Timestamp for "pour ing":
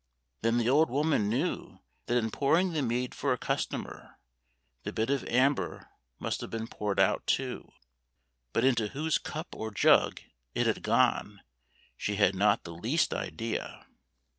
2.31-2.73